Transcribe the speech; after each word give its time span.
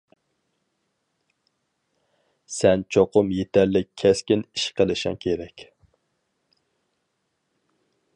سەن 2.53 2.85
چوقۇم 2.97 3.29
يېتەرلىك 3.39 3.91
كەسكىن 4.03 4.43
ئىش 4.47 4.65
قىلىشىڭ 4.81 5.21
كېرەك. 5.27 5.67